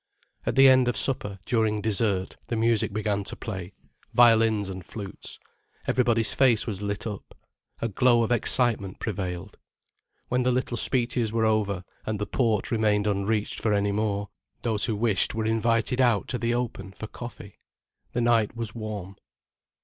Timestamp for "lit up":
6.81-7.37